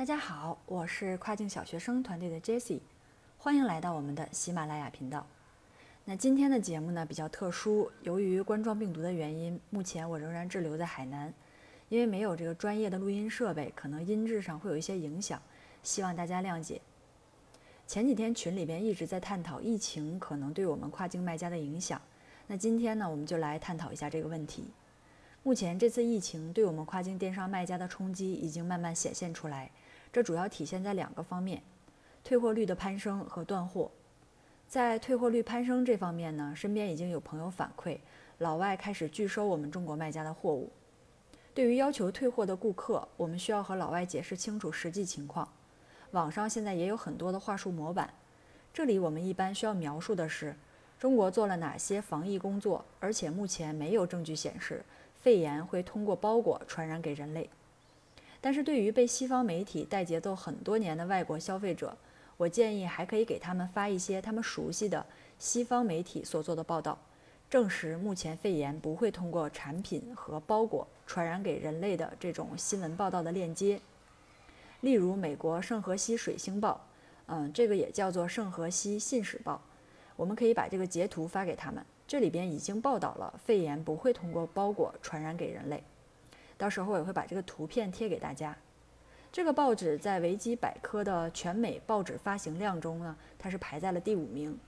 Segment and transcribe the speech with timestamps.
[0.00, 2.80] 大家好，我是跨境小学生团队的 Jessie，
[3.36, 5.26] 欢迎来到我们的喜马拉雅频道。
[6.06, 11.30] 那今天的节目呢比较特殊，由于冠状病毒的原因，目前我仍然滞留在海南，
[11.90, 15.38] 因为没有这个专业的录音设备，可能音质上会有一些影响，
[15.82, 16.80] 希望大家谅解。
[17.86, 22.00] 前几天群里边一直在探讨疫情可能对我们跨境卖家的影响，
[22.46, 24.64] 那今天呢我们就来探讨一下这个问题。
[25.42, 29.70] 目前这次疫情对我们跨境电商卖家的冲击已经慢慢显现出来。
[30.12, 31.62] 这主要体现在两个方面：
[32.24, 33.90] 退货率的攀升和断货。
[34.66, 37.98] 在退货率攀升这方面呢，身边已经有朋友反馈，
[38.38, 40.70] 老外开始拒收我们中国卖家的货物。
[41.52, 45.48] 对于要求退货的顾客，我们需要和老外解释清楚实际情况。
[46.12, 48.12] 网上现在也有很多的话术模板，
[48.72, 50.56] 这里我们一般需要描述的是
[50.98, 54.84] 中国做了哪些防疫工作，而且目前没有证据显示
[55.20, 57.50] 肺炎会通过包裹传染给人类。
[58.40, 61.96] 但是对于被西方媒体带节奏很多年的外国消费者，
[62.36, 65.04] 我建议还可以给他们发一些他们熟悉的
[65.38, 66.98] 西方媒体所做的报道，
[67.50, 73.78] 证实目前肺炎不会通过产品和包裹传染给人类的这种新闻报道的链接。
[74.80, 76.86] 例如，美国圣荷西水星报，
[77.26, 79.60] 嗯，这个也叫做圣荷西信使报，
[80.16, 85.84] 我们可以把这个截图发给他们，这里边已经报道了肺炎不会通过包裹传染给人类。
[86.60, 88.54] 到时候我也会把这个图片贴给大家。
[89.32, 94.58] 这个报纸在维基百科的全美报纸发行量中呢，它是排在了第五名。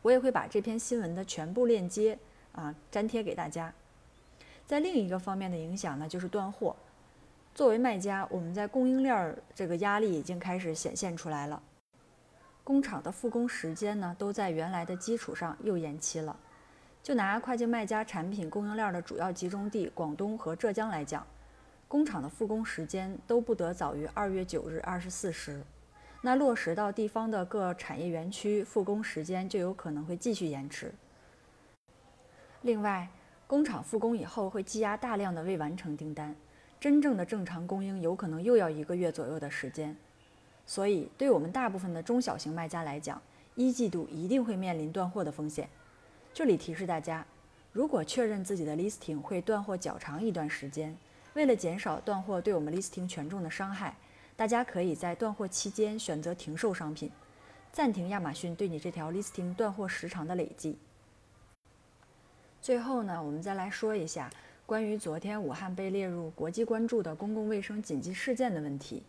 [0.00, 2.18] 我也会把这篇新闻的全部链接
[2.52, 3.70] 啊粘贴给大家。
[4.66, 6.74] 在另一个方面的影响呢，就是断货。
[7.54, 11.62] 作为卖家，我们在供应链儿这个压力已经开始显现出来了。
[12.64, 16.34] 工厂的复工时间呢，都在原来的基础上又延期了。
[17.08, 21.26] 就拿跨境卖家产品供应链的主要集中地广东和浙江来讲，
[21.88, 25.62] 工厂的复工时间都不得早于二月九日二十四时。
[26.20, 30.92] 那落实到地方的各产业园区，复工时间就有可能会继续延迟。
[32.60, 33.08] 另外，
[33.46, 36.36] 工厂复工以后会积压大量的未完成订单，
[36.78, 39.96] 真正的正常供应有可能又要一个月左右的时间。
[40.66, 43.18] 所以，对我们大部分的中小型卖家来讲，
[43.54, 45.66] 一季度一定会面临断货的风险。
[46.38, 47.26] 这里提示大家，
[47.72, 50.96] 如果确认自己的 listing 会断货较长一段时间，
[51.34, 53.96] 为了减少断货对我们 listing 权重的伤害，
[54.36, 57.10] 大家可以在断货期间选择停售商品，
[57.72, 60.78] 暂停亚马逊对你这条 listing 断货时长的累计。
[62.62, 64.30] 最后呢，我们再来说一下
[64.64, 69.02] 关于昨天武汉被列入国际关注的公共卫生紧急事件的问题。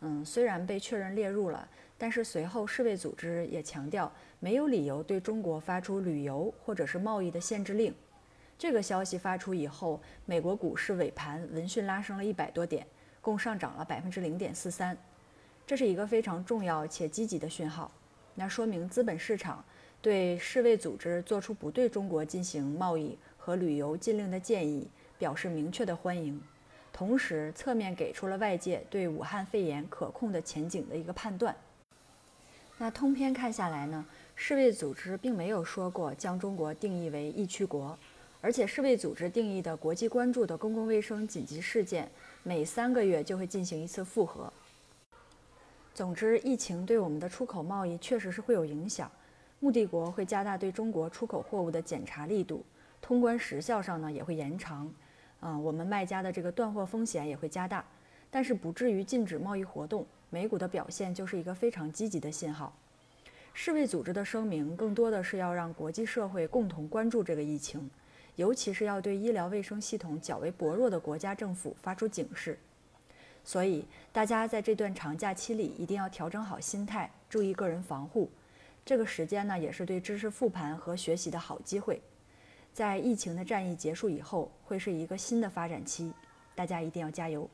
[0.00, 1.68] 嗯，虽然被确认列入了。
[2.00, 7.92] 但是随后，世卫组织也强调没有理由对中国发出旅游或者是贸易的限制令。
[8.56, 12.86] 这个消息发出以后，美国股市尾盘闻讯拉升了一百多点，
[13.20, 14.96] 共上涨了百分之零点四三。
[15.66, 17.90] 这是一个非常重要且积极的讯号，
[18.36, 19.64] 那说明资本市场
[20.00, 24.88] 对世卫组织做出不对中国进行贸易和旅游禁令的建议
[25.18, 26.40] 表示明确的欢迎，
[26.98, 31.54] 同时侧面给出了外界对武汉肺炎可控的前景的一个判断。
[32.76, 34.04] 那通篇看下来呢，
[34.34, 37.96] 世卫组织并没有说过将中国定义为疫区国，
[38.40, 42.10] 而且世卫组织定义的国际关注的公共卫生紧急事件，
[42.42, 44.52] 每三个月就会进行一次复核。
[45.94, 49.08] 总之，疫情对我们的出口贸易确实是会有影响，
[49.60, 52.64] 目的国会加大对中国出口货物的检查力度，
[53.00, 54.92] 通关时效上呢也会延长，
[55.40, 57.84] 嗯，我们卖家的这个断货风险也会加大，
[58.30, 60.06] 但是不至于禁止贸易活动。
[60.30, 62.76] 美股的表现就是一个非常积极的信号。
[63.54, 67.90] 世卫组织的声明更多的是要让国际社会共同关注这个疫情，
[68.36, 72.58] 尤其是要对医疗卫生系统较为薄弱的国家政府发出警示。
[73.42, 78.30] 所以，大家在这段长假期里一定要调整好心态，注意个人防护。
[78.84, 82.00] 这个时间呢，也是对知识复盘和学习的好机会。
[82.72, 86.12] 在疫情的战役结束以后，会是一个新的发展期，
[86.54, 87.48] 大家一定要加油。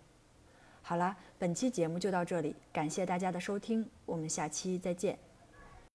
[0.82, 5.18] 好了，本期节目就到这里，感谢大家的收听，我们下期再见。